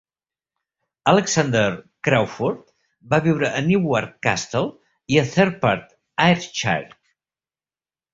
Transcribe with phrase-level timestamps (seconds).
[1.09, 1.65] Alexander
[2.07, 2.63] Craufurd
[3.11, 4.63] va viure a Newark Castle
[5.17, 5.93] i a Thirdpart,
[6.27, 6.97] Ayrshire.